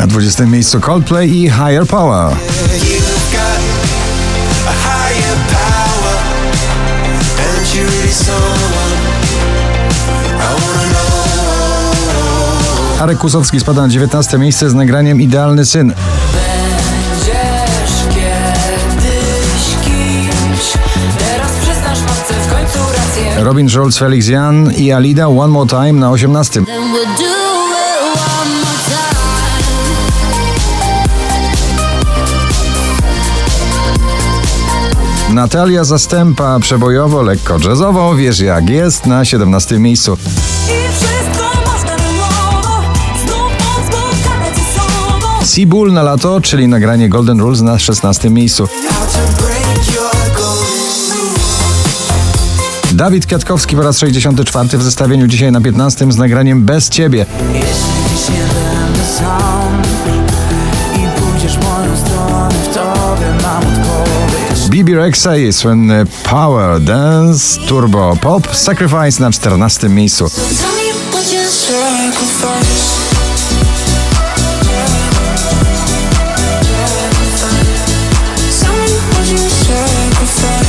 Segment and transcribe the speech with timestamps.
[0.00, 2.36] Na 20 miejscu Coldplay i Higher Power.
[13.00, 15.94] Arek Kusowski spada na 19 miejsce z nagraniem Idealny Syn.
[23.36, 27.39] Robin Schulz, Felix Jan i Alida One More Time na 18.
[35.34, 40.16] Natalia Zastępa przebojowo, lekko jazzowo, wiesz jak jest, na 17 miejscu.
[45.44, 48.68] Seabull na lato, czyli nagranie Golden Rules na 16 miejscu.
[52.92, 57.26] Dawid Kwiatkowski po raz 64 w zestawieniu dzisiaj na 15 z nagraniem Bez Ciebie.
[57.52, 59.82] Jeśli będę sam
[60.96, 63.79] i pójdziesz moją stronę, w tobie mam
[64.70, 70.30] Bibi Rexa i słynny Power Dance Turbo Pop Sacrifice na 14 miejscu.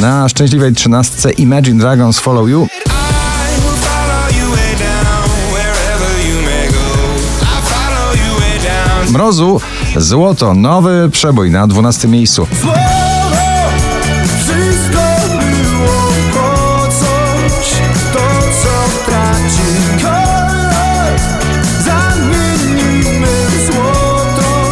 [0.00, 2.66] Na szczęśliwej 13 Imagine Dragons Follow You.
[9.10, 9.60] Mrozu
[9.96, 12.46] Złoto, nowy przebój na 12 miejscu.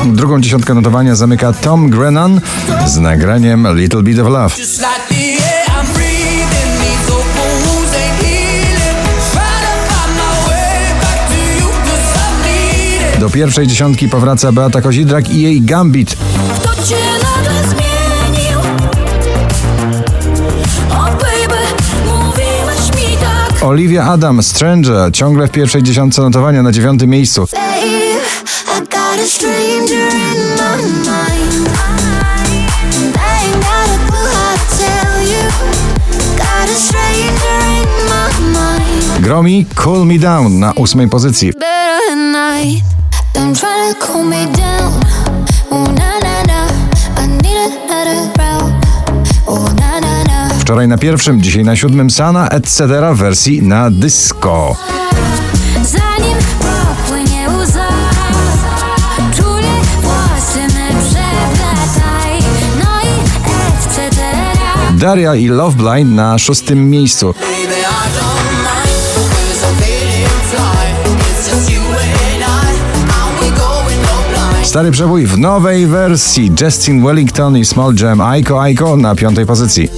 [0.07, 2.41] Drugą dziesiątkę notowania zamyka Tom Grennan
[2.87, 4.57] z nagraniem Little Bit of Love.
[4.59, 4.83] It
[13.21, 16.17] Do pierwszej dziesiątki powraca Beata Kozidrak i jej Gambit.
[16.63, 16.77] Tak
[23.63, 27.47] Olivia Adam, Stranger, ciągle w pierwszej dziesiątce notowania na dziewiątym miejscu.
[29.13, 31.69] Babe, I got a stranger in my mind
[32.97, 35.45] And I ain't got a clue how to tell you
[36.39, 41.53] Got a stranger in my mind Gromi Cool Me Down na ósmej pozycji.
[43.35, 45.03] Don't try to cool me down.
[50.61, 52.81] Wczoraj na pierwszym, dzisiaj na siódmym Sana, etc.
[53.15, 54.77] w wersji na disco.
[65.03, 67.35] Daria i Love Blind na szóstym miejscu.
[74.63, 76.53] Stary przebój w nowej wersji.
[76.61, 79.89] Justin Wellington i Small Jam Aiko Aiko na piątej pozycji.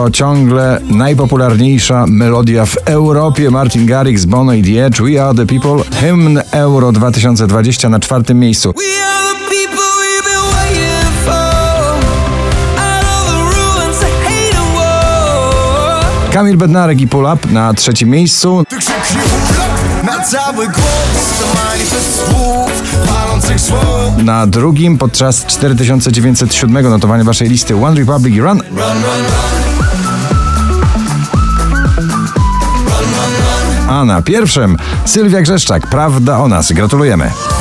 [0.00, 3.50] To ciągle najpopularniejsza melodia w Europie.
[3.50, 5.84] Martin Garrix, Bono i The Edge, We Are The People.
[6.00, 8.74] Hymn Euro 2020 na czwartym miejscu.
[16.32, 18.64] Kamil Bednarek i Pull Up na trzecim miejscu.
[24.24, 28.58] Na drugim podczas 4907 notowania waszej listy One Republic i Run.
[28.58, 29.59] Run, run, run.
[33.88, 36.72] A na pierwszym Sylwia Grzeszczak, Prawda o nas.
[36.72, 37.59] Gratulujemy.